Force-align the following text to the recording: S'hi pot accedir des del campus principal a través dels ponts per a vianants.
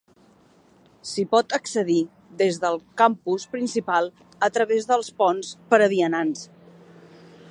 S'hi 1.09 1.25
pot 1.35 1.53
accedir 1.57 1.97
des 2.39 2.57
del 2.63 2.79
campus 3.03 3.45
principal 3.53 4.09
a 4.49 4.49
través 4.57 4.91
dels 4.93 5.13
ponts 5.23 5.55
per 5.75 5.83
a 5.89 5.93
vianants. 5.97 6.45